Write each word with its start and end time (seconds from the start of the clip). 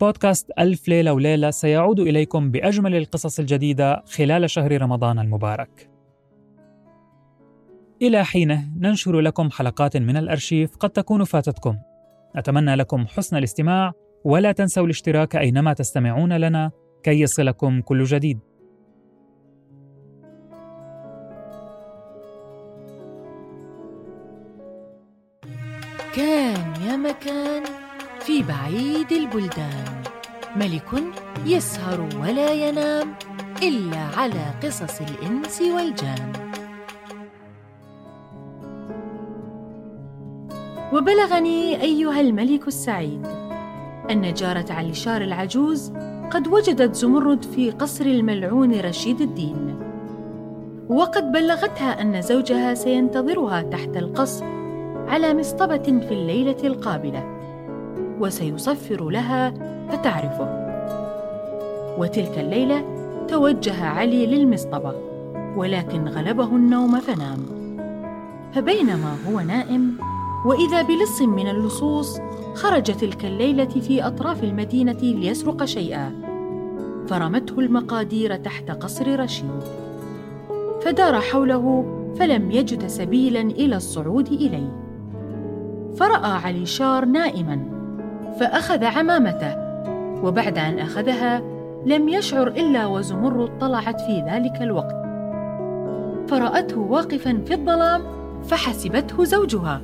بودكاست 0.00 0.50
ألف 0.58 0.88
ليلة 0.88 1.12
وليلة 1.12 1.50
سيعود 1.50 2.00
إليكم 2.00 2.50
بأجمل 2.50 2.96
القصص 2.96 3.38
الجديدة 3.38 4.02
خلال 4.06 4.50
شهر 4.50 4.82
رمضان 4.82 5.18
المبارك. 5.18 5.90
إلى 8.02 8.24
حينه 8.24 8.68
ننشر 8.76 9.20
لكم 9.20 9.50
حلقات 9.50 9.96
من 9.96 10.16
الأرشيف 10.16 10.76
قد 10.76 10.90
تكون 10.90 11.24
فاتتكم. 11.24 11.76
أتمنى 12.36 12.74
لكم 12.74 13.06
حسن 13.06 13.36
الاستماع 13.36 13.92
ولا 14.24 14.52
تنسوا 14.52 14.84
الاشتراك 14.84 15.36
أينما 15.36 15.72
تستمعون 15.72 16.32
لنا 16.32 16.70
كي 17.02 17.20
يصلكم 17.20 17.80
كل 17.80 18.04
جديد. 18.04 18.38
كان 26.14 26.82
يا 26.86 26.96
مكان 26.96 27.79
في 28.30 28.42
بعيد 28.42 29.12
البلدان. 29.12 29.84
ملك 30.56 31.04
يسهر 31.46 32.08
ولا 32.22 32.52
ينام 32.52 33.14
إلا 33.62 33.98
على 34.16 34.44
قصص 34.62 35.00
الإنس 35.00 35.62
والجان. 35.62 36.32
وبلغني 40.92 41.82
أيها 41.82 42.20
الملك 42.20 42.68
السعيد 42.68 43.26
أن 44.10 44.34
جارة 44.34 44.72
علشار 44.72 45.22
العجوز 45.22 45.92
قد 46.30 46.48
وجدت 46.48 46.94
زمرد 46.94 47.44
في 47.44 47.70
قصر 47.70 48.04
الملعون 48.04 48.80
رشيد 48.80 49.20
الدين. 49.20 49.78
وقد 50.88 51.32
بلغتها 51.32 52.02
أن 52.02 52.22
زوجها 52.22 52.74
سينتظرها 52.74 53.62
تحت 53.62 53.96
القصر 53.96 54.44
على 55.08 55.34
مصطبة 55.34 55.82
في 55.82 56.14
الليلة 56.14 56.58
القابلة. 56.64 57.39
وسيصفر 58.20 59.10
لها 59.10 59.50
فتعرفه. 59.88 60.70
وتلك 61.98 62.38
الليلة 62.38 62.84
توجه 63.28 63.84
علي 63.84 64.26
للمصطبة 64.26 64.94
ولكن 65.56 66.08
غلبه 66.08 66.56
النوم 66.56 67.00
فنام. 67.00 67.38
فبينما 68.52 69.16
هو 69.28 69.40
نائم 69.40 69.98
وإذا 70.46 70.82
بلص 70.82 71.22
من 71.22 71.48
اللصوص 71.48 72.20
خرج 72.54 72.82
تلك 72.82 73.24
الليلة 73.24 73.64
في 73.64 74.06
أطراف 74.06 74.44
المدينة 74.44 74.98
ليسرق 75.02 75.64
شيئا. 75.64 76.12
فرمته 77.08 77.60
المقادير 77.60 78.36
تحت 78.36 78.70
قصر 78.70 79.20
رشيد. 79.20 79.60
فدار 80.82 81.20
حوله 81.20 81.84
فلم 82.18 82.50
يجد 82.50 82.86
سبيلا 82.86 83.40
إلى 83.40 83.76
الصعود 83.76 84.28
إليه. 84.28 84.72
فرأى 85.96 86.30
علي 86.30 86.66
شار 86.66 87.04
نائما. 87.04 87.69
فأخذ 88.38 88.84
عمامته 88.84 89.56
وبعد 90.24 90.58
أن 90.58 90.78
أخذها 90.78 91.42
لم 91.86 92.08
يشعر 92.08 92.46
إلا 92.46 92.86
وزمرد 92.86 93.58
طلعت 93.58 94.00
في 94.00 94.24
ذلك 94.30 94.62
الوقت. 94.62 94.96
فرأته 96.28 96.78
واقفا 96.78 97.42
في 97.46 97.54
الظلام 97.54 98.02
فحسبته 98.48 99.24
زوجها. 99.24 99.80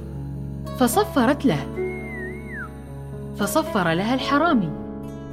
فصفرت 0.79 1.47
له. 1.47 1.67
فصفر 3.39 3.93
لها 3.93 4.15
الحرامي. 4.15 4.71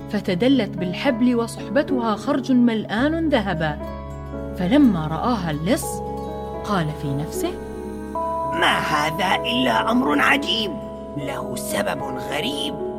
فتدلت 0.10 0.78
بالحبل 0.78 1.36
وصحبتها 1.36 2.16
خرج 2.16 2.52
ملآن 2.52 3.30
ذهبا. 3.30 3.78
فلما 4.58 5.08
رآها 5.08 5.52
اللص 5.52 5.86
قال 6.64 6.88
في 7.02 7.14
نفسه 7.14 7.52
ما 8.54 8.78
هذا 8.78 9.44
إلا 9.52 9.92
أمر 9.92 10.20
عجيب 10.20 10.72
له 11.18 11.56
سبب 11.56 12.04
غريب. 12.04 12.93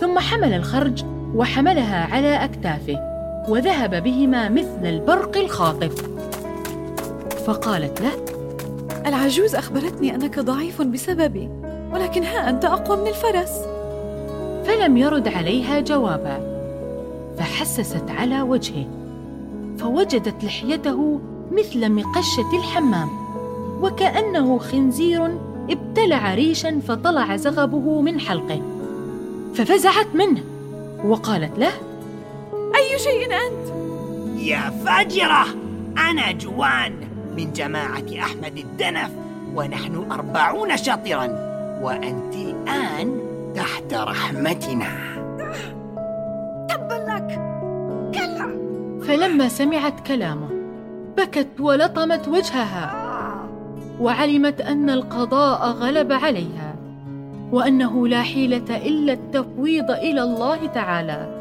ثم 0.00 0.18
حمل 0.18 0.52
الخرج 0.52 1.04
وحملها 1.34 2.14
على 2.14 2.44
أكتافه 2.44 2.98
وذهب 3.48 4.02
بهما 4.02 4.48
مثل 4.48 4.86
البرق 4.86 5.36
الخاطف. 5.36 6.12
فقالت 7.46 8.00
له 8.00 8.12
العجوز 9.06 9.54
أخبرتني 9.54 10.14
أنك 10.14 10.38
ضعيف 10.38 10.82
بسببي 10.82 11.48
ولكن 11.92 12.22
ها 12.22 12.50
أنت 12.50 12.64
أقوى 12.64 12.96
من 12.96 13.06
الفرس. 13.06 13.52
فلم 14.64 14.96
يرد 14.96 15.28
عليها 15.28 15.80
جوابا 15.80 16.52
فحسست 17.38 18.10
على 18.10 18.42
وجهه 18.42 18.86
فوجدت 19.78 20.44
لحيته 20.44 21.20
مثل 21.52 21.92
مقشة 21.92 22.58
الحمام 22.58 23.08
وكأنه 23.82 24.58
خنزير 24.58 25.38
ابتلع 25.70 26.34
ريشا 26.34 26.80
فطلع 26.88 27.36
زغبه 27.36 28.00
من 28.00 28.20
حلقه. 28.20 28.71
ففزعت 29.54 30.14
منه 30.14 30.42
وقالت 31.04 31.58
له 31.58 31.72
أي 32.76 32.98
شيء 32.98 33.24
أنت؟ 33.24 33.72
يا 34.40 34.70
فاجرة! 34.84 35.44
أنا 36.10 36.32
جوان 36.32 36.92
من 37.36 37.52
جماعة 37.52 38.04
أحمد 38.18 38.58
الدنف 38.58 39.10
ونحن 39.54 40.06
أربعون 40.12 40.76
شاطرا 40.76 41.26
وأنت 41.82 42.34
الآن 42.34 43.20
تحت 43.56 43.94
رحمتنا. 43.94 44.88
تبا 46.68 46.94
لك! 47.08 47.40
كلا! 48.14 48.48
فلما 49.06 49.48
سمعت 49.48 50.06
كلامه 50.06 50.48
بكت 51.16 51.60
ولطمت 51.60 52.28
وجهها 52.28 53.02
وعلمت 54.00 54.60
أن 54.60 54.90
القضاء 54.90 55.70
غلب 55.70 56.12
عليها. 56.12 56.61
وأنه 57.52 58.08
لا 58.08 58.22
حيلة 58.22 58.86
إلا 58.86 59.12
التفويض 59.12 59.90
إلى 59.90 60.22
الله 60.22 60.66
تعالى. 60.66 61.38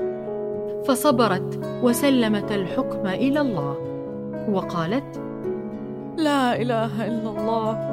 فصبرت 0.87 1.59
وسلمت 1.83 2.51
الحكم 2.51 3.07
إلى 3.07 3.41
الله. 3.41 3.75
وقالت 4.49 5.21
لا 6.17 6.61
إله 6.61 7.07
إلا 7.07 7.29
الله. 7.29 7.91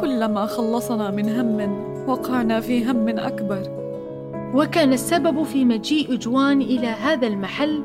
كلما 0.00 0.46
خلصنا 0.46 1.10
من 1.10 1.28
هم 1.28 1.82
وقعنا 2.08 2.60
في 2.60 2.90
هم 2.90 3.08
أكبر. 3.08 3.62
وكان 4.54 4.92
السبب 4.92 5.42
في 5.42 5.64
مجيء 5.64 6.14
جوان 6.14 6.60
إلى 6.62 6.86
هذا 6.86 7.26
المحل 7.26 7.82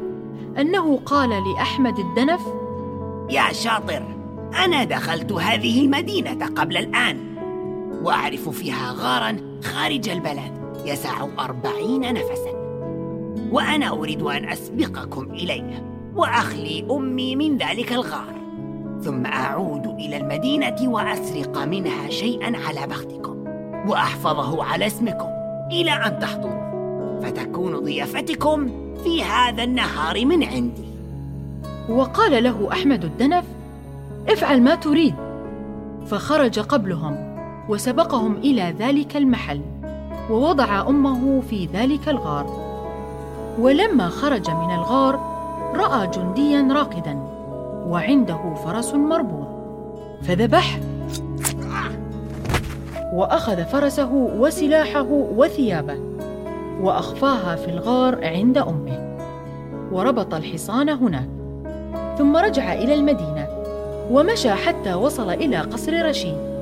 أنه 0.59 0.99
قال 1.05 1.29
لأحمد 1.29 1.99
الدنف 1.99 2.41
يا 3.29 3.53
شاطر 3.53 4.03
أنا 4.65 4.83
دخلت 4.83 5.31
هذه 5.31 5.85
المدينة 5.85 6.45
قبل 6.45 6.77
الآن. 6.77 7.17
وأعرف 8.03 8.49
فيها 8.49 8.95
غارا 8.97 9.46
خارج 9.63 10.09
البلد. 10.09 10.57
يسع 10.85 11.27
أربعين 11.39 12.13
نفسا. 12.13 12.51
وأنا 13.51 13.89
أريد 13.89 14.21
أن 14.21 14.49
أسبقكم 14.49 15.31
إليه 15.31 15.83
وأخلي 16.15 16.87
أمي 16.91 17.35
من 17.35 17.57
ذلك 17.57 17.91
الغار. 17.91 18.37
ثم 19.01 19.25
أعود 19.25 19.87
إلى 19.87 20.17
المدينة 20.17 20.75
وأسرق 20.81 21.57
منها 21.57 22.09
شيئا 22.09 22.57
على 22.67 22.87
بختكم 22.87 23.45
وأحفظه 23.87 24.63
على 24.63 24.87
اسمكم 24.87 25.29
إلى 25.71 25.91
أن 25.91 26.19
تحضروا. 26.19 27.21
فتكون 27.21 27.77
ضيافتكم 27.79 28.69
في 29.03 29.23
هذا 29.23 29.63
النهار 29.63 30.25
من 30.25 30.43
عندي. 30.43 30.87
وقال 31.89 32.43
له 32.43 32.71
أحمد 32.71 33.03
الدنف 33.03 33.45
افعل 34.29 34.61
ما 34.61 34.75
تريد. 34.75 35.15
فخرج 36.07 36.59
قبلهم. 36.59 37.26
وسبقهم 37.69 38.35
إلى 38.35 38.73
ذلك 38.79 39.17
المحل 39.17 39.61
ووضع 40.29 40.87
أمه 40.89 41.41
في 41.41 41.65
ذلك 41.73 42.09
الغار. 42.09 42.67
ولما 43.59 44.09
خرج 44.09 44.49
من 44.49 44.73
الغار 44.75 45.19
رأى 45.75 46.07
جنديا 46.07 46.67
راقدا 46.71 47.19
وعنده 47.87 48.53
فرس 48.65 48.93
مربوط. 48.93 49.47
فذبح 50.21 50.79
وأخذ 53.13 53.65
فرسه 53.65 54.13
وسلاحه 54.13 55.07
وثيابه 55.11 55.97
وأخفاها 56.81 57.55
في 57.55 57.71
الغار 57.71 58.25
عند 58.25 58.57
أمه. 58.57 59.17
وربط 59.91 60.33
الحصان 60.33 60.89
هناك. 60.89 61.29
ثم 62.17 62.37
رجع 62.37 62.73
إلى 62.73 62.93
المدينة 62.93 63.47
ومشى 64.11 64.51
حتى 64.51 64.93
وصل 64.93 65.29
إلى 65.29 65.57
قصر 65.57 66.05
رشيد. 66.05 66.56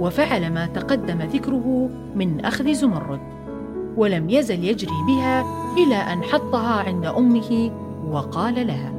وفعل 0.00 0.50
ما 0.50 0.66
تقدم 0.66 1.22
ذكره 1.22 1.90
من 2.14 2.40
أخذ 2.40 2.72
زمرد 2.72 3.20
ولم 3.96 4.30
يزل 4.30 4.64
يجري 4.64 5.04
بها 5.06 5.44
إلى 5.76 5.96
أن 5.96 6.22
حطها 6.22 6.82
عند 6.82 7.06
أمه 7.06 7.70
وقال 8.10 8.66
لها 8.66 8.92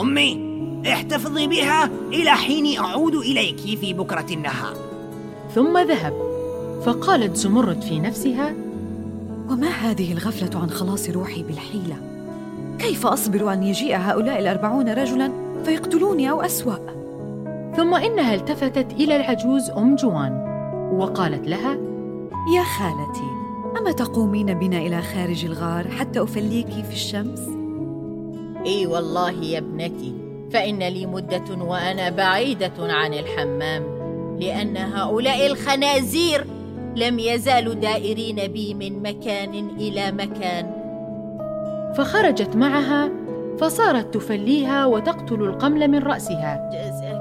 أمي 0.00 0.46
احتفظي 0.86 1.46
بها 1.46 1.90
إلى 2.12 2.30
حين 2.30 2.78
أعود 2.78 3.14
إليك 3.14 3.60
في 3.60 3.92
بكرة 3.92 4.26
النهار 4.30 4.76
ثم 5.54 5.78
ذهب 5.78 6.12
فقالت 6.84 7.36
زمرد 7.36 7.82
في 7.82 8.00
نفسها 8.00 8.54
وما 9.50 9.68
هذه 9.68 10.12
الغفلة 10.12 10.60
عن 10.60 10.70
خلاص 10.70 11.10
روحي 11.10 11.42
بالحيلة؟ 11.42 11.96
كيف 12.78 13.06
أصبر 13.06 13.52
أن 13.52 13.62
يجيء 13.62 13.96
هؤلاء 13.96 14.38
الأربعون 14.38 14.88
رجلا 14.88 15.32
فيقتلوني 15.64 16.30
أو 16.30 16.40
أسوأ؟ 16.40 17.05
ثم 17.76 17.94
إنها 17.94 18.34
التفتت 18.34 18.92
إلى 18.92 19.16
العجوز 19.16 19.70
أم 19.70 19.96
جوان. 19.96 20.46
وقالت 20.92 21.48
لها 21.48 21.74
يا 22.56 22.62
خالتي 22.62 23.36
ربما 23.64 23.92
تقومين 23.92 24.54
بنا 24.54 24.78
إلى 24.78 25.02
خارج 25.02 25.44
الغار 25.44 25.88
حتى 25.88 26.22
أفليك 26.22 26.68
في 26.68 26.92
الشمس؟ 26.92 27.40
إي 28.66 28.86
والله 28.86 29.30
يا 29.30 29.58
ابنتي 29.58 30.14
فإن 30.52 30.78
لي 30.78 31.06
مدة 31.06 31.64
وأنا 31.64 32.10
بعيدة 32.10 32.72
عن 32.78 33.14
الحمام 33.14 33.82
لأن 34.40 34.76
هؤلاء 34.76 35.46
الخنازير 35.46 36.46
لم 36.96 37.18
يزالوا 37.18 37.74
دائرين 37.74 38.36
بي 38.52 38.74
من 38.74 39.02
مكان 39.02 39.68
إلى 39.70 40.12
مكان. 40.12 40.70
فخرجت 41.96 42.56
معها 42.56 43.10
فصارت 43.58 44.14
تفليها 44.14 44.86
وتقتل 44.86 45.42
القمل 45.42 45.88
من 45.88 45.98
رأسها. 45.98 46.70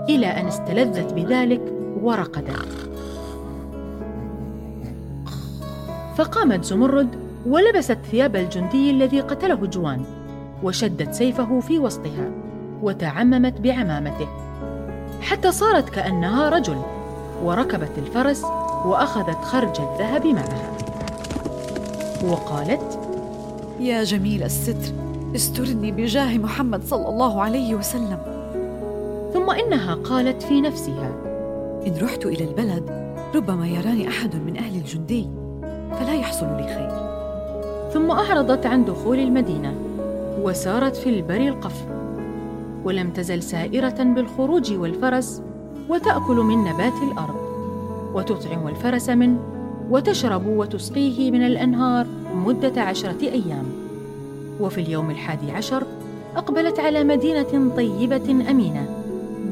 إلى 0.10 0.28
أن 0.28 0.48
استلذت 0.48 1.14
بذلك 1.14 1.62
ورقدت 2.02 2.90
فقامت 6.16 6.64
زمرد 6.64 7.10
ولبست 7.46 7.98
ثياب 8.12 8.36
الجندي 8.36 8.92
الذي 8.92 9.22
قتله 9.22 9.56
جوان 9.56 10.04
وشدت 10.64 11.14
سيفه 11.14 11.60
في 11.60 11.80
وسطها 11.80 12.32
وتعممت 12.82 13.62
بعمامته. 13.62 14.28
حتى 15.22 15.52
صارت 15.52 15.90
كأنها 15.90 16.50
رجل 16.50 16.78
وركبت 17.44 17.92
الفرس 17.98 18.44
وأخذت 18.86 19.44
خرج 19.44 19.82
الذهب 19.82 20.26
معها. 20.26 20.78
وقالت 22.30 23.00
يا 23.80 24.04
جميل 24.04 24.44
الستر 24.44 24.94
استرني 25.36 25.92
بجاه 25.92 26.38
محمد 26.38 26.84
صلى 26.84 27.10
الله 27.10 27.42
عليه 27.42 27.76
وسلم. 27.76 28.35
ثم 29.36 29.52
إنها 29.52 29.96
قالت 29.96 30.44
في 30.44 30.62
نفسها 30.62 31.12
إن 31.88 31.94
رحت 32.02 32.26
إلى 32.26 32.44
البلد 32.44 33.16
ربما 33.36 33.68
يراني 33.68 34.08
أحد 34.08 34.36
من 34.36 34.58
أهل 34.58 34.76
الجندي 34.76 35.30
فلا 35.92 36.14
يحصل 36.14 36.46
لي 36.46 36.64
خير. 36.64 36.92
ثم 37.94 38.12
أعرضت 38.12 38.66
عن 38.66 38.86
دخول 38.86 39.20
المدينة 39.20 39.76
وسارت 40.42 40.96
في 40.96 41.10
البر 41.10 41.48
القفر 41.48 41.86
ولم 42.84 43.12
تزل 43.12 43.44
سائرة 43.44 44.04
بالخروج 44.04 44.74
والفرس 44.74 45.42
وتأكل 45.90 46.36
من 46.36 46.58
نبات 46.64 47.04
الأرض 47.12 47.36
وتطعم 48.14 48.68
الفرس 48.68 49.10
منه 49.10 49.40
وتشرب 49.90 50.48
وتسقيه 50.48 51.32
من 51.32 51.46
الأنهار 51.46 52.08
مدة 52.36 52.82
عشرة 52.82 53.22
أيام. 53.22 53.66
وفي 54.60 54.82
اليوم 54.82 55.12
الحادي 55.12 55.52
عشر 55.52 55.84
أقبلت 56.36 56.80
على 56.80 57.04
مدينة 57.04 57.76
طيبة 57.76 58.32
أمينة 58.52 59.05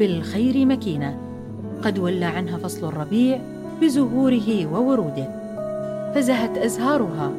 بالخير 0.04 0.66
مكينه 0.66 1.18
قد 1.82 2.00
ولى 2.00 2.26
عنها 2.26 2.58
فصل 2.58 2.88
الربيع 2.88 3.40
بزهوره 3.82 4.66
ووروده. 4.74 5.28
فزهت 6.16 6.58
أزهارها 6.58 7.32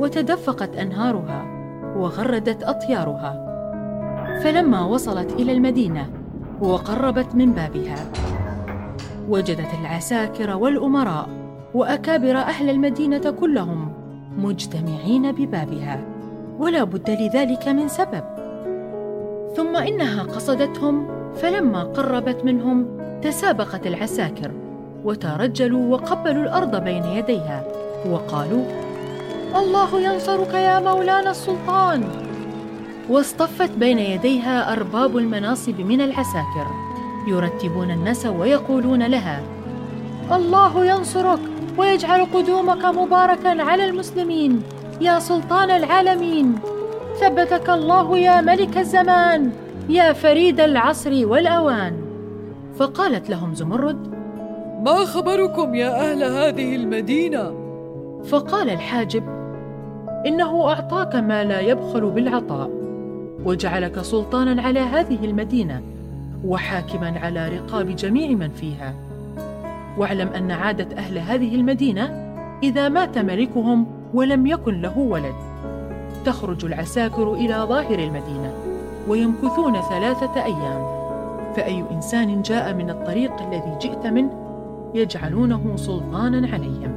وتدفقت 0.00 0.76
أنهارها 0.76 1.44
وغردت 1.96 2.62
أطيارها. 2.62 3.32
فلما 4.42 4.84
وصلت 4.84 5.32
إلى 5.32 5.52
المدينة 5.52 6.10
وقربت 6.60 7.34
من 7.34 7.52
بابها 7.52 8.12
وجدت 9.28 9.74
العساكر 9.80 10.56
والأمراء 10.56 11.28
وأكابر 11.74 12.36
أهل 12.36 12.70
المدينة 12.70 13.30
كلهم 13.40 13.92
مجتمعين 14.38 15.32
ببابها. 15.32 16.00
ولا 16.58 16.84
بد 16.84 17.10
لذلك 17.10 17.68
من 17.68 17.88
سبب. 17.88 18.24
ثم 19.56 19.76
إنها 19.76 20.22
قصدتهم 20.22 21.21
فلما 21.36 21.82
قربت 21.82 22.44
منهم 22.44 22.86
تسابقت 23.22 23.86
العساكر 23.86 24.50
وترجلوا 25.04 25.92
وقبلوا 25.92 26.42
الأرض 26.42 26.84
بين 26.84 27.04
يديها 27.04 27.64
وقالوا 28.10 28.64
الله 29.56 30.00
ينصرك 30.00 30.54
يا 30.54 30.80
مولانا 30.80 31.30
السلطان. 31.30 32.04
واصطفت 33.10 33.70
بين 33.70 33.98
يديها 33.98 34.72
أرباب 34.72 35.16
المناصب 35.16 35.80
من 35.80 36.00
العساكر 36.00 36.66
يرتبون 37.28 37.90
الناس 37.90 38.26
ويقولون 38.26 39.02
لها 39.02 39.42
الله 40.32 40.84
ينصرك 40.84 41.38
ويجعل 41.78 42.24
قدومك 42.24 42.84
مباركا 42.84 43.62
على 43.62 43.84
المسلمين 43.84 44.62
يا 45.00 45.18
سلطان 45.18 45.70
العالمين. 45.70 46.58
ثبتك 47.20 47.70
الله 47.70 48.18
يا 48.18 48.40
ملك 48.40 48.78
الزمان. 48.78 49.50
يا 49.88 50.12
فريد 50.12 50.60
العصر 50.60 51.26
والأوان. 51.26 51.96
فقالت 52.76 53.30
لهم 53.30 53.54
زمرد 53.54 54.14
ما 54.82 54.94
خبركم 54.94 55.74
يا 55.74 56.12
أهل 56.12 56.24
هذه 56.24 56.76
المدينة؟ 56.76 57.52
فقال 58.24 58.70
الحاجب 58.70 59.22
إنه 60.26 60.68
أعطاك 60.68 61.16
ما 61.16 61.44
لا 61.44 61.60
يبخل 61.60 62.10
بالعطاء 62.10 62.70
وجعلك 63.44 64.02
سلطانا 64.02 64.62
على 64.62 64.80
هذه 64.80 65.24
المدينة 65.24 65.82
وحاكما 66.44 67.18
على 67.18 67.48
رقاب 67.48 67.96
جميع 67.96 68.28
من 68.28 68.50
فيها. 68.50 68.94
واعلم 69.98 70.28
أن 70.28 70.50
عادة 70.50 70.96
أهل 70.96 71.18
هذه 71.18 71.54
المدينة 71.54 72.34
إذا 72.62 72.88
مات 72.88 73.18
ملكهم 73.18 73.86
ولم 74.14 74.46
يكن 74.46 74.80
له 74.80 74.98
ولد. 74.98 75.34
تخرج 76.24 76.64
العساكر 76.64 77.34
إلى 77.34 77.54
ظاهر 77.54 77.98
المدينة. 77.98 78.71
ويمكثون 79.08 79.80
ثلاثة 79.80 80.44
أيام. 80.44 80.86
فأي 81.56 81.84
إنسان 81.90 82.42
جاء 82.42 82.74
من 82.74 82.90
الطريق 82.90 83.32
الذي 83.42 83.78
جئت 83.80 84.06
منه 84.06 84.30
يجعلونه 84.94 85.76
سلطانا 85.76 86.48
عليهم. 86.52 86.92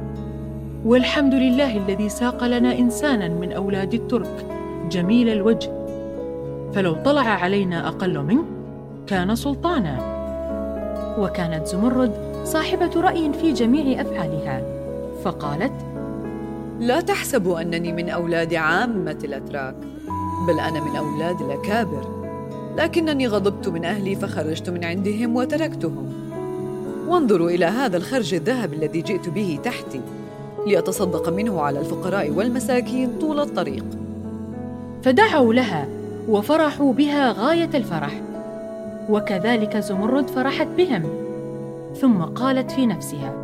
والحمد 0.84 1.34
لله 1.34 1.76
الذي 1.76 2.08
ساق 2.08 2.44
لنا 2.44 2.78
إنسانا 2.78 3.28
من 3.28 3.52
أولاد 3.52 3.94
الترك 3.94 4.46
جميل 4.90 5.28
الوجه. 5.28 5.70
فلو 6.72 6.94
طلع 7.04 7.22
علينا 7.22 7.88
أقل 7.88 8.22
منه 8.22 8.44
كان 9.06 9.34
سلطانا. 9.34 10.16
وكانت 11.18 11.66
زمرد 11.66 12.12
صاحبة 12.44 13.00
رأي 13.00 13.32
في 13.32 13.52
جميع 13.52 14.00
أفعالها. 14.00 14.62
فقالت 15.24 15.72
لا 16.80 17.00
تحسبوا 17.00 17.60
أنني 17.60 17.92
من 17.92 18.08
أولاد 18.08 18.54
عامة 18.54 19.18
الأتراك. 19.24 19.76
بل 20.48 20.60
أنا 20.60 20.84
من 20.84 20.96
أولاد 20.96 21.42
الأكابر. 21.42 22.26
لكنني 22.76 23.26
غضبت 23.26 23.68
من 23.68 23.84
أهلي 23.84 24.16
فخرجت 24.16 24.70
من 24.70 24.84
عندهم 24.84 25.36
وتركتهم. 25.36 26.12
وانظروا 27.08 27.50
إلى 27.50 27.64
هذا 27.64 27.96
الخرج 27.96 28.34
الذهب 28.34 28.72
الذي 28.72 29.02
جئت 29.02 29.28
به 29.28 29.58
تحتي 29.64 30.00
لأتصدق 30.66 31.28
منه 31.28 31.60
على 31.60 31.80
الفقراء 31.80 32.30
والمساكين 32.30 33.18
طول 33.20 33.40
الطريق. 33.40 33.84
فدعوا 35.02 35.54
لها 35.54 35.88
وفرحوا 36.28 36.92
بها 36.92 37.32
غاية 37.32 37.70
الفرح 37.74 38.22
وكذلك 39.08 39.76
زمرد 39.76 40.30
فرحت 40.30 40.66
بهم 40.66 41.02
ثم 42.00 42.22
قالت 42.22 42.70
في 42.70 42.86
نفسها 42.86 43.34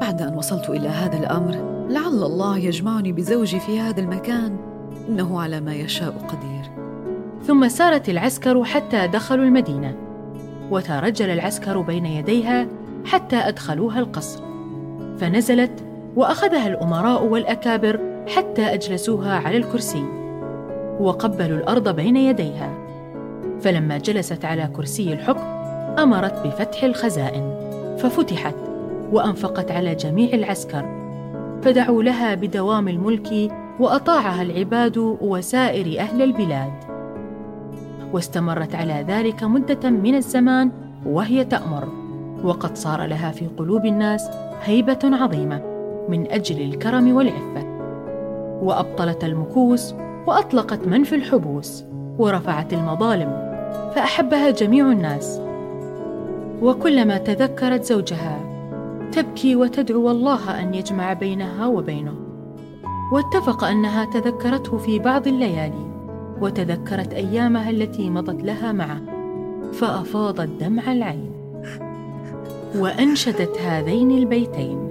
بعد 0.00 0.22
أن 0.22 0.34
وصلت 0.34 0.70
إلى 0.70 0.88
هذا 0.88 1.18
الأمر 1.18 1.86
لعل 1.88 2.22
الله 2.22 2.58
يجمعني 2.58 3.12
بزوجي 3.12 3.60
في 3.60 3.80
هذا 3.80 4.00
المكان. 4.00 4.56
إنه 5.08 5.40
على 5.40 5.60
ما 5.60 5.74
يشاء 5.74 6.10
قدير. 6.10 6.70
ثم 7.42 7.68
سارت 7.68 8.08
العسكر 8.08 8.64
حتى 8.64 9.06
دخلوا 9.06 9.44
المدينة 9.44 9.96
وترجل 10.70 11.30
العسكر 11.30 11.80
بين 11.80 12.06
يديها 12.06 12.66
حتى 13.04 13.36
أدخلوها 13.36 13.98
القصر. 13.98 14.42
فنزلت 15.18 15.84
وأخذها 16.16 16.66
الأمراء 16.66 17.24
والأكابر 17.24 18.00
حتى 18.36 18.62
أجلسوها 18.62 19.38
على 19.38 19.56
الكرسي 19.56 20.04
وقبلوا 21.00 21.58
الأرض 21.58 21.96
بين 21.96 22.16
يديها. 22.16 22.74
فلما 23.60 23.98
جلست 23.98 24.44
على 24.44 24.70
كرسي 24.76 25.12
الحكم 25.12 25.44
أمرت 25.98 26.46
بفتح 26.46 26.84
الخزائن 26.84 27.56
ففتحت 27.98 28.54
وأنفقت 29.12 29.70
على 29.70 29.94
جميع 29.94 30.34
العسكر 30.34 31.00
فدعوا 31.62 32.02
لها 32.02 32.34
بدوام 32.34 32.88
الملك 32.88 33.52
وأطاعها 33.78 34.42
العباد 34.42 34.98
وسائر 34.98 36.00
أهل 36.00 36.22
البلاد. 36.22 36.72
واستمرت 38.12 38.74
على 38.74 39.04
ذلك 39.08 39.44
مدة 39.44 39.90
من 39.90 40.14
الزمان 40.14 40.70
وهي 41.06 41.44
تأمر 41.44 41.88
وقد 42.44 42.76
صار 42.76 43.06
لها 43.06 43.30
في 43.30 43.46
قلوب 43.46 43.86
الناس 43.86 44.30
هيبة 44.62 44.98
عظيمة 45.04 45.62
من 46.08 46.30
أجل 46.30 46.60
الكرم 46.60 47.16
والعفة. 47.16 47.64
وأبطلت 48.62 49.24
المكوس 49.24 49.94
وأطلقت 50.26 50.86
من 50.86 51.04
في 51.04 51.14
الحبوس 51.14 51.84
ورفعت 52.18 52.72
المظالم 52.72 53.30
فأحبها 53.94 54.50
جميع 54.50 54.92
الناس. 54.92 55.40
وكلما 56.62 57.18
تذكرت 57.18 57.84
زوجها 57.84 58.40
تبكي 59.12 59.56
وتدعو 59.56 60.10
الله 60.10 60.60
أن 60.60 60.74
يجمع 60.74 61.12
بينها 61.12 61.66
وبينه. 61.66 62.29
واتفق 63.12 63.64
أنها 63.64 64.04
تذكرته 64.04 64.78
في 64.78 64.98
بعض 64.98 65.26
الليالي 65.26 65.90
وتذكرت 66.40 67.14
أيامها 67.14 67.70
التي 67.70 68.10
مضت 68.10 68.42
لها 68.42 68.72
معه 68.72 69.00
فافاضت 69.72 70.48
دمع 70.60 70.92
العين. 70.92 71.32
وأنشدت 72.76 73.58
هذين 73.58 74.10
البيتين. 74.10 74.90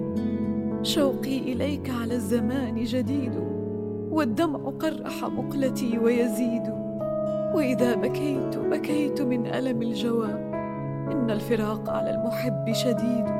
شوقي 0.83 1.38
إليك 1.38 1.89
على 1.89 2.13
الزمان 2.13 2.83
جديد 2.83 3.33
والدمع 4.11 4.59
قرح 4.59 5.23
مقلتي 5.23 5.97
ويزيد. 5.97 6.63
وإذا 7.55 7.95
بكيت 7.95 8.57
بكيت 8.57 9.21
من 9.21 9.47
ألم 9.47 9.81
الجوى 9.81 10.31
إن 11.11 11.29
الفراق 11.29 11.89
على 11.89 12.09
المحب 12.09 12.73
شديد. 12.73 13.38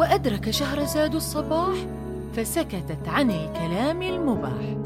وأدرك 0.00 0.50
شهرزاد 0.50 1.14
الصباح 1.14 1.74
فسكتت 2.36 3.08
عن 3.08 3.30
الكلام 3.30 4.02
المباح. 4.02 4.79